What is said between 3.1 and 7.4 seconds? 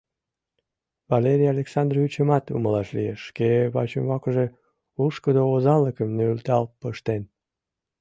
шке вачӱмбакыже лушкыдо озанлыкым нӧлтал пыштен.